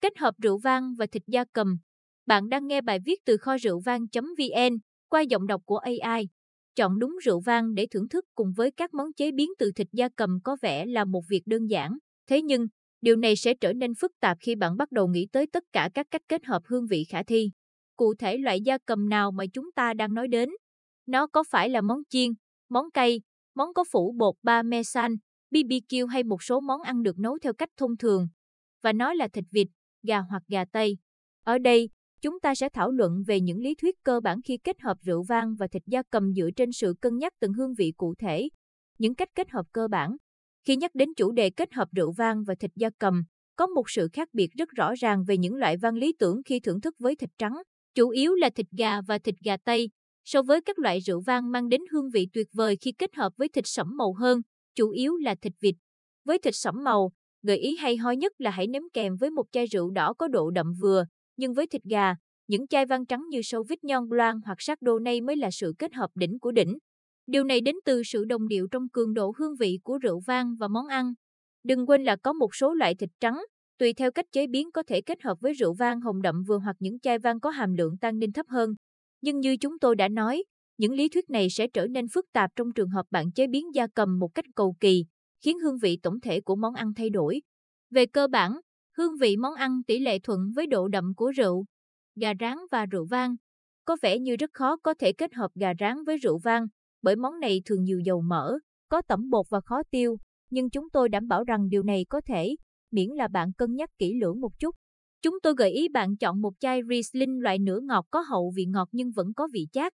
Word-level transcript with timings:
kết 0.00 0.18
hợp 0.18 0.34
rượu 0.42 0.58
vang 0.58 0.94
và 0.98 1.06
thịt 1.06 1.22
gia 1.26 1.44
cầm. 1.52 1.78
Bạn 2.26 2.48
đang 2.48 2.66
nghe 2.66 2.80
bài 2.80 2.98
viết 3.04 3.24
từ 3.24 3.36
kho 3.36 3.56
rượu 3.58 3.80
vang.vn 3.84 4.78
qua 5.08 5.20
giọng 5.20 5.46
đọc 5.46 5.62
của 5.64 5.76
AI. 5.76 6.28
Chọn 6.76 6.98
đúng 6.98 7.16
rượu 7.24 7.40
vang 7.40 7.74
để 7.74 7.86
thưởng 7.90 8.08
thức 8.08 8.24
cùng 8.34 8.52
với 8.56 8.70
các 8.70 8.94
món 8.94 9.12
chế 9.12 9.32
biến 9.32 9.50
từ 9.58 9.72
thịt 9.72 9.88
gia 9.92 10.08
cầm 10.16 10.38
có 10.44 10.56
vẻ 10.62 10.86
là 10.86 11.04
một 11.04 11.22
việc 11.28 11.42
đơn 11.46 11.66
giản. 11.70 11.98
Thế 12.26 12.42
nhưng, 12.42 12.66
điều 13.00 13.16
này 13.16 13.36
sẽ 13.36 13.54
trở 13.54 13.72
nên 13.72 13.94
phức 13.94 14.12
tạp 14.20 14.36
khi 14.40 14.54
bạn 14.54 14.76
bắt 14.76 14.92
đầu 14.92 15.08
nghĩ 15.08 15.26
tới 15.32 15.46
tất 15.46 15.64
cả 15.72 15.90
các 15.94 16.06
cách 16.10 16.22
kết 16.28 16.44
hợp 16.44 16.62
hương 16.66 16.86
vị 16.86 17.04
khả 17.08 17.22
thi. 17.22 17.50
Cụ 17.96 18.14
thể 18.18 18.38
loại 18.38 18.60
gia 18.60 18.78
cầm 18.86 19.08
nào 19.08 19.30
mà 19.30 19.44
chúng 19.52 19.72
ta 19.72 19.94
đang 19.94 20.14
nói 20.14 20.28
đến? 20.28 20.48
Nó 21.06 21.26
có 21.26 21.44
phải 21.50 21.68
là 21.68 21.80
món 21.80 21.98
chiên, 22.10 22.30
món 22.68 22.90
cay, 22.90 23.20
món 23.54 23.74
có 23.74 23.84
phủ 23.92 24.14
bột 24.18 24.34
parmesan, 24.46 25.16
BBQ 25.50 26.06
hay 26.06 26.24
một 26.24 26.42
số 26.42 26.60
món 26.60 26.82
ăn 26.82 27.02
được 27.02 27.18
nấu 27.18 27.38
theo 27.42 27.52
cách 27.52 27.70
thông 27.76 27.96
thường? 27.96 28.28
Và 28.82 28.92
nó 28.92 29.14
là 29.14 29.28
thịt 29.28 29.44
vịt, 29.50 29.66
gà 30.08 30.18
hoặc 30.18 30.42
gà 30.48 30.64
Tây. 30.64 30.96
Ở 31.44 31.58
đây, 31.58 31.88
chúng 32.20 32.40
ta 32.40 32.54
sẽ 32.54 32.68
thảo 32.68 32.90
luận 32.90 33.22
về 33.26 33.40
những 33.40 33.58
lý 33.58 33.74
thuyết 33.74 33.94
cơ 34.04 34.20
bản 34.20 34.42
khi 34.44 34.58
kết 34.64 34.80
hợp 34.80 34.96
rượu 35.02 35.22
vang 35.22 35.54
và 35.58 35.66
thịt 35.66 35.82
gia 35.86 36.02
cầm 36.10 36.32
dựa 36.32 36.50
trên 36.56 36.72
sự 36.72 36.94
cân 37.00 37.18
nhắc 37.18 37.32
từng 37.40 37.52
hương 37.52 37.74
vị 37.74 37.92
cụ 37.96 38.14
thể. 38.18 38.48
Những 38.98 39.14
cách 39.14 39.28
kết 39.34 39.50
hợp 39.50 39.66
cơ 39.72 39.88
bản. 39.88 40.16
Khi 40.64 40.76
nhắc 40.76 40.94
đến 40.94 41.08
chủ 41.16 41.32
đề 41.32 41.50
kết 41.50 41.72
hợp 41.72 41.88
rượu 41.92 42.12
vang 42.12 42.44
và 42.44 42.54
thịt 42.54 42.70
gia 42.76 42.90
cầm, 42.98 43.24
có 43.56 43.66
một 43.66 43.90
sự 43.90 44.08
khác 44.12 44.28
biệt 44.32 44.48
rất 44.58 44.68
rõ 44.70 44.94
ràng 44.94 45.24
về 45.24 45.36
những 45.38 45.54
loại 45.54 45.76
vang 45.76 45.94
lý 45.94 46.12
tưởng 46.18 46.42
khi 46.46 46.60
thưởng 46.60 46.80
thức 46.80 46.94
với 46.98 47.16
thịt 47.16 47.30
trắng, 47.38 47.54
chủ 47.94 48.08
yếu 48.08 48.34
là 48.34 48.50
thịt 48.50 48.66
gà 48.78 49.00
và 49.00 49.18
thịt 49.18 49.34
gà 49.44 49.56
Tây, 49.56 49.90
so 50.24 50.42
với 50.42 50.60
các 50.60 50.78
loại 50.78 51.00
rượu 51.00 51.20
vang 51.20 51.52
mang 51.52 51.68
đến 51.68 51.80
hương 51.92 52.10
vị 52.10 52.28
tuyệt 52.32 52.46
vời 52.52 52.76
khi 52.80 52.92
kết 52.92 53.14
hợp 53.14 53.32
với 53.36 53.48
thịt 53.48 53.64
sẫm 53.66 53.96
màu 53.96 54.12
hơn, 54.12 54.40
chủ 54.74 54.90
yếu 54.90 55.16
là 55.16 55.34
thịt 55.34 55.52
vịt. 55.60 55.74
Với 56.24 56.38
thịt 56.38 56.54
sẫm 56.56 56.84
màu, 56.84 57.12
Gợi 57.42 57.58
ý 57.58 57.76
hay 57.76 57.96
ho 57.96 58.10
nhất 58.10 58.32
là 58.38 58.50
hãy 58.50 58.66
nếm 58.66 58.82
kèm 58.92 59.16
với 59.16 59.30
một 59.30 59.46
chai 59.52 59.66
rượu 59.66 59.90
đỏ 59.90 60.12
có 60.18 60.28
độ 60.28 60.50
đậm 60.50 60.74
vừa, 60.80 61.04
nhưng 61.36 61.54
với 61.54 61.66
thịt 61.66 61.82
gà, 61.84 62.14
những 62.48 62.66
chai 62.66 62.86
vang 62.86 63.06
trắng 63.06 63.24
như 63.30 63.42
Sauvignon 63.42 64.08
Blanc 64.08 64.44
hoặc 64.44 64.58
Chardonnay 64.60 65.20
mới 65.20 65.36
là 65.36 65.50
sự 65.50 65.74
kết 65.78 65.94
hợp 65.94 66.10
đỉnh 66.14 66.38
của 66.38 66.52
đỉnh. 66.52 66.78
Điều 67.26 67.44
này 67.44 67.60
đến 67.60 67.74
từ 67.84 68.02
sự 68.02 68.24
đồng 68.24 68.48
điệu 68.48 68.66
trong 68.70 68.88
cường 68.88 69.14
độ 69.14 69.32
hương 69.38 69.56
vị 69.56 69.78
của 69.84 69.98
rượu 69.98 70.20
vang 70.26 70.56
và 70.56 70.68
món 70.68 70.86
ăn. 70.86 71.12
Đừng 71.64 71.86
quên 71.86 72.04
là 72.04 72.16
có 72.16 72.32
một 72.32 72.54
số 72.54 72.74
loại 72.74 72.94
thịt 72.94 73.10
trắng, 73.20 73.38
tùy 73.78 73.92
theo 73.92 74.12
cách 74.12 74.26
chế 74.32 74.46
biến 74.46 74.70
có 74.72 74.82
thể 74.82 75.00
kết 75.00 75.22
hợp 75.22 75.38
với 75.40 75.52
rượu 75.52 75.74
vang 75.74 76.00
hồng 76.00 76.22
đậm 76.22 76.42
vừa 76.48 76.58
hoặc 76.58 76.76
những 76.78 77.00
chai 77.00 77.18
vang 77.18 77.40
có 77.40 77.50
hàm 77.50 77.74
lượng 77.74 77.96
tannin 78.00 78.32
thấp 78.32 78.46
hơn. 78.48 78.74
Nhưng 79.20 79.40
như 79.40 79.56
chúng 79.56 79.78
tôi 79.78 79.96
đã 79.96 80.08
nói, 80.08 80.44
những 80.78 80.92
lý 80.92 81.08
thuyết 81.08 81.30
này 81.30 81.50
sẽ 81.50 81.66
trở 81.68 81.86
nên 81.86 82.08
phức 82.08 82.26
tạp 82.32 82.50
trong 82.56 82.72
trường 82.72 82.90
hợp 82.90 83.06
bạn 83.10 83.32
chế 83.32 83.46
biến 83.46 83.74
gia 83.74 83.86
cầm 83.86 84.18
một 84.18 84.28
cách 84.34 84.44
cầu 84.54 84.74
kỳ, 84.80 85.04
khiến 85.40 85.58
hương 85.58 85.78
vị 85.78 85.98
tổng 86.02 86.20
thể 86.20 86.40
của 86.40 86.56
món 86.56 86.74
ăn 86.74 86.94
thay 86.94 87.10
đổi. 87.10 87.40
Về 87.90 88.06
cơ 88.06 88.28
bản, 88.28 88.60
hương 88.96 89.16
vị 89.16 89.36
món 89.36 89.54
ăn 89.54 89.82
tỷ 89.86 89.98
lệ 89.98 90.18
thuận 90.18 90.40
với 90.56 90.66
độ 90.66 90.88
đậm 90.88 91.14
của 91.14 91.30
rượu, 91.30 91.64
gà 92.16 92.32
rán 92.40 92.58
và 92.70 92.86
rượu 92.86 93.06
vang. 93.10 93.36
Có 93.84 93.96
vẻ 94.02 94.18
như 94.18 94.36
rất 94.36 94.50
khó 94.52 94.76
có 94.76 94.94
thể 94.94 95.12
kết 95.12 95.34
hợp 95.34 95.50
gà 95.54 95.72
rán 95.80 96.04
với 96.04 96.16
rượu 96.16 96.38
vang, 96.38 96.66
bởi 97.02 97.16
món 97.16 97.40
này 97.40 97.62
thường 97.64 97.84
nhiều 97.84 98.00
dầu 98.00 98.20
mỡ, 98.20 98.58
có 98.88 99.02
tẩm 99.08 99.30
bột 99.30 99.46
và 99.50 99.60
khó 99.60 99.82
tiêu, 99.90 100.16
nhưng 100.50 100.70
chúng 100.70 100.90
tôi 100.90 101.08
đảm 101.08 101.28
bảo 101.28 101.44
rằng 101.44 101.68
điều 101.68 101.82
này 101.82 102.06
có 102.08 102.20
thể, 102.26 102.56
miễn 102.90 103.10
là 103.10 103.28
bạn 103.28 103.52
cân 103.52 103.74
nhắc 103.74 103.90
kỹ 103.98 104.14
lưỡng 104.20 104.40
một 104.40 104.58
chút. 104.58 104.74
Chúng 105.22 105.40
tôi 105.42 105.54
gợi 105.56 105.70
ý 105.70 105.88
bạn 105.88 106.16
chọn 106.16 106.42
một 106.42 106.52
chai 106.60 106.80
Riesling 106.88 107.40
loại 107.40 107.58
nửa 107.58 107.80
ngọt 107.80 108.06
có 108.10 108.20
hậu 108.20 108.52
vị 108.56 108.64
ngọt 108.64 108.88
nhưng 108.92 109.10
vẫn 109.10 109.32
có 109.36 109.48
vị 109.52 109.66
chát. 109.72 109.92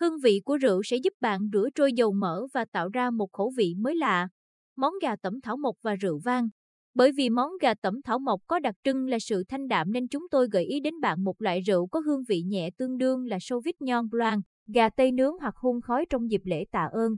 Hương 0.00 0.18
vị 0.22 0.40
của 0.44 0.56
rượu 0.56 0.82
sẽ 0.82 0.96
giúp 0.96 1.12
bạn 1.20 1.48
rửa 1.52 1.68
trôi 1.74 1.92
dầu 1.92 2.12
mỡ 2.12 2.46
và 2.54 2.64
tạo 2.64 2.88
ra 2.88 3.10
một 3.10 3.32
khẩu 3.32 3.52
vị 3.56 3.74
mới 3.78 3.96
lạ 3.96 4.28
món 4.76 4.92
gà 5.02 5.16
tẩm 5.16 5.40
thảo 5.40 5.56
mộc 5.56 5.76
và 5.82 5.94
rượu 5.94 6.18
vang. 6.24 6.48
Bởi 6.94 7.12
vì 7.12 7.30
món 7.30 7.50
gà 7.60 7.74
tẩm 7.74 8.02
thảo 8.02 8.18
mộc 8.18 8.40
có 8.46 8.58
đặc 8.58 8.74
trưng 8.84 9.06
là 9.06 9.18
sự 9.18 9.44
thanh 9.48 9.68
đạm 9.68 9.92
nên 9.92 10.08
chúng 10.08 10.26
tôi 10.30 10.48
gợi 10.52 10.64
ý 10.64 10.80
đến 10.80 11.00
bạn 11.00 11.24
một 11.24 11.42
loại 11.42 11.60
rượu 11.60 11.86
có 11.86 12.00
hương 12.00 12.22
vị 12.28 12.42
nhẹ 12.42 12.70
tương 12.78 12.98
đương 12.98 13.26
là 13.26 13.38
Sauvignon 13.40 14.10
Blanc, 14.10 14.44
gà 14.66 14.88
tây 14.88 15.12
nướng 15.12 15.38
hoặc 15.40 15.54
hun 15.56 15.80
khói 15.80 16.06
trong 16.10 16.30
dịp 16.30 16.40
lễ 16.44 16.64
tạ 16.72 16.88
ơn. 16.92 17.16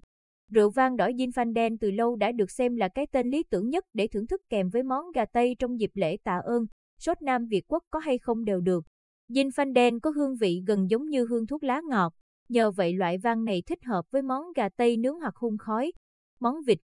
Rượu 0.53 0.71
vang 0.71 0.97
đỏ 0.97 1.09
Zinfandel 1.09 1.77
từ 1.81 1.91
lâu 1.91 2.17
đã 2.17 2.33
được 2.33 2.51
xem 2.51 2.77
là 2.77 2.89
cái 2.89 3.07
tên 3.13 3.31
lý 3.31 3.43
tưởng 3.51 3.71
nhất 3.71 3.85
để 3.95 4.07
thưởng 4.07 4.27
thức 4.27 4.41
kèm 4.49 4.69
với 4.69 4.83
món 4.83 5.13
gà 5.13 5.25
tây 5.25 5.57
trong 5.59 5.81
dịp 5.81 5.91
lễ 5.95 6.17
tạ 6.25 6.41
ơn. 6.45 6.67
Sốt 6.99 7.23
Nam 7.23 7.47
Việt 7.47 7.65
Quốc 7.69 7.83
có 7.91 7.99
hay 7.99 8.19
không 8.19 8.45
đều 8.45 8.61
được. 8.61 8.85
Zinfandel 9.29 9.99
có 10.03 10.11
hương 10.11 10.37
vị 10.37 10.63
gần 10.67 10.91
giống 10.91 11.09
như 11.09 11.27
hương 11.27 11.47
thuốc 11.47 11.65
lá 11.65 11.81
ngọt. 11.89 12.13
Nhờ 12.49 12.71
vậy 12.71 12.93
loại 12.93 13.19
vang 13.19 13.45
này 13.45 13.63
thích 13.67 13.85
hợp 13.85 14.03
với 14.11 14.23
món 14.23 14.53
gà 14.53 14.69
tây 14.69 14.97
nướng 14.97 15.21
hoặc 15.21 15.37
hun 15.37 15.59
khói. 15.59 15.93
Món 16.41 16.55
vịt 16.67 16.79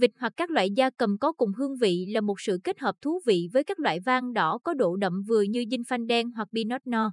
Vịt 0.00 0.10
hoặc 0.18 0.32
các 0.36 0.50
loại 0.50 0.70
da 0.70 0.90
cầm 0.90 1.18
có 1.18 1.32
cùng 1.32 1.52
hương 1.52 1.76
vị 1.76 2.06
là 2.08 2.20
một 2.20 2.40
sự 2.40 2.58
kết 2.64 2.80
hợp 2.80 2.94
thú 3.02 3.20
vị 3.26 3.48
với 3.52 3.64
các 3.64 3.78
loại 3.78 4.00
vang 4.00 4.32
đỏ 4.32 4.58
có 4.64 4.74
độ 4.74 4.96
đậm 4.96 5.22
vừa 5.28 5.42
như 5.42 5.64
dinh 5.70 5.84
phanh 5.84 6.06
đen 6.06 6.30
hoặc 6.30 6.48
pinot 6.54 6.80
noir. 6.86 7.10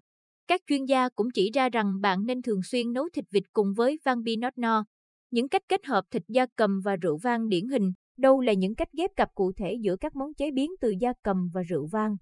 Các 0.48 0.62
chuyên 0.68 0.86
gia 0.86 1.10
cũng 1.10 1.28
chỉ 1.34 1.52
ra 1.54 1.70
rằng 1.70 2.02
bạn 2.02 2.26
nên 2.26 2.42
thường 2.42 2.64
xuyên 2.64 2.94
nấu 2.94 3.10
thịt 3.14 3.26
vịt 3.32 3.44
cùng 3.54 3.74
với 3.74 4.00
vang 4.06 4.24
pinot 4.26 4.54
noir. 4.58 4.84
Những 5.32 5.50
cách 5.50 5.62
kết 5.70 5.86
hợp 5.86 6.04
thịt 6.12 6.24
da 6.28 6.46
cầm 6.56 6.82
và 6.84 6.96
rượu 6.96 7.18
vang 7.24 7.50
điển 7.50 7.68
hình, 7.68 7.92
đâu 8.18 8.42
là 8.42 8.54
những 8.54 8.76
cách 8.76 8.88
ghép 8.98 9.12
cặp 9.16 9.30
cụ 9.36 9.52
thể 9.58 9.78
giữa 9.82 9.96
các 9.96 10.16
món 10.16 10.34
chế 10.34 10.52
biến 10.52 10.72
từ 10.82 10.94
da 11.00 11.14
cầm 11.24 11.50
và 11.54 11.62
rượu 11.62 11.88
vang. 11.92 12.16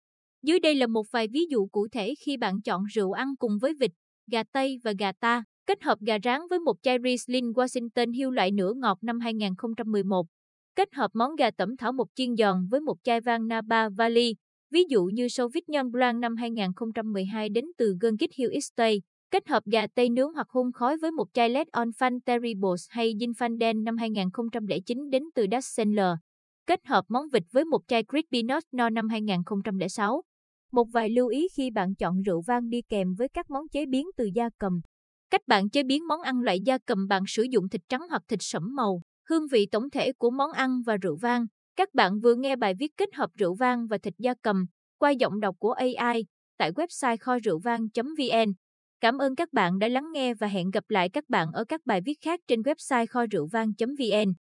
Dưới 0.43 0.59
đây 0.59 0.75
là 0.75 0.87
một 0.87 1.05
vài 1.11 1.27
ví 1.27 1.45
dụ 1.49 1.67
cụ 1.67 1.87
thể 1.91 2.13
khi 2.25 2.37
bạn 2.37 2.61
chọn 2.61 2.83
rượu 2.85 3.11
ăn 3.11 3.35
cùng 3.39 3.51
với 3.61 3.73
vịt, 3.79 3.91
gà 4.31 4.43
tây 4.43 4.79
và 4.83 4.93
gà 4.99 5.11
ta, 5.11 5.43
kết 5.67 5.83
hợp 5.83 5.99
gà 5.99 6.17
rán 6.23 6.41
với 6.49 6.59
một 6.59 6.77
chai 6.81 6.97
Riesling 7.03 7.51
Washington 7.51 8.13
Hill 8.13 8.35
loại 8.35 8.51
nửa 8.51 8.73
ngọt 8.73 8.97
năm 9.01 9.19
2011 9.19 10.27
kết 10.75 10.93
hợp 10.93 11.11
món 11.13 11.35
gà 11.35 11.51
tẩm 11.51 11.77
thảo 11.77 11.91
một 11.91 12.07
chiên 12.15 12.35
giòn 12.35 12.67
với 12.71 12.81
một 12.81 12.95
chai 13.03 13.21
vang 13.21 13.47
Napa 13.47 13.89
Valley, 13.89 14.35
ví 14.71 14.83
dụ 14.89 15.05
như 15.05 15.27
Sauvignon 15.27 15.91
Blanc 15.91 16.19
năm 16.19 16.35
2012 16.35 17.49
đến 17.49 17.65
từ 17.77 17.95
Gungit 18.01 18.29
Hill 18.37 18.53
Estate, 18.53 18.95
kết 19.31 19.47
hợp 19.47 19.63
gà 19.65 19.87
tây 19.95 20.09
nướng 20.09 20.33
hoặc 20.33 20.47
hun 20.49 20.71
khói 20.71 20.97
với 20.97 21.11
một 21.11 21.27
chai 21.33 21.49
LED 21.49 21.67
on 21.71 21.89
Fan 21.89 22.19
Terribles 22.25 22.85
hay 22.89 23.13
Zinfandel 23.13 23.83
năm 23.83 23.97
2009 23.97 25.09
đến 25.09 25.23
từ 25.35 25.45
Dassenler, 25.51 26.13
kết 26.67 26.79
hợp 26.85 27.05
món 27.07 27.23
vịt 27.33 27.43
với 27.51 27.65
một 27.65 27.81
chai 27.87 28.03
Crispy 28.03 28.43
Nut 28.43 28.63
No 28.71 28.89
năm 28.89 29.09
2006. 29.09 30.21
Một 30.71 30.87
vài 30.93 31.09
lưu 31.09 31.27
ý 31.27 31.47
khi 31.57 31.71
bạn 31.71 31.95
chọn 31.95 32.21
rượu 32.21 32.41
vang 32.47 32.69
đi 32.69 32.81
kèm 32.89 33.13
với 33.17 33.29
các 33.29 33.49
món 33.49 33.69
chế 33.69 33.85
biến 33.85 34.07
từ 34.17 34.29
da 34.35 34.49
cầm. 34.59 34.81
Cách 35.29 35.41
bạn 35.47 35.69
chế 35.69 35.83
biến 35.83 36.07
món 36.07 36.21
ăn 36.21 36.41
loại 36.41 36.59
da 36.65 36.77
cầm 36.85 37.07
bạn 37.07 37.23
sử 37.27 37.43
dụng 37.43 37.69
thịt 37.69 37.81
trắng 37.89 38.01
hoặc 38.09 38.21
thịt 38.27 38.39
sẫm 38.41 38.75
màu 38.75 39.01
hương 39.31 39.47
vị 39.47 39.67
tổng 39.71 39.89
thể 39.89 40.11
của 40.11 40.29
món 40.29 40.51
ăn 40.51 40.81
và 40.85 40.97
rượu 40.97 41.15
vang. 41.21 41.45
Các 41.75 41.93
bạn 41.93 42.19
vừa 42.19 42.35
nghe 42.35 42.55
bài 42.55 42.73
viết 42.79 42.97
kết 42.97 43.09
hợp 43.13 43.29
rượu 43.37 43.53
vang 43.53 43.87
và 43.87 43.97
thịt 43.97 44.13
da 44.17 44.33
cầm 44.41 44.65
qua 44.97 45.11
giọng 45.11 45.39
đọc 45.39 45.55
của 45.59 45.71
AI 45.71 46.25
tại 46.57 46.71
website 46.71 47.17
kho 47.19 47.39
rượu 47.43 47.59
vang.vn. 47.59 48.53
Cảm 49.01 49.17
ơn 49.17 49.35
các 49.35 49.53
bạn 49.53 49.79
đã 49.79 49.87
lắng 49.87 50.11
nghe 50.13 50.33
và 50.33 50.47
hẹn 50.47 50.71
gặp 50.71 50.83
lại 50.89 51.09
các 51.09 51.29
bạn 51.29 51.47
ở 51.53 51.65
các 51.65 51.81
bài 51.85 52.01
viết 52.05 52.17
khác 52.21 52.39
trên 52.47 52.61
website 52.61 53.05
kho 53.07 53.25
rượu 53.31 53.47
vang.vn. 53.51 54.33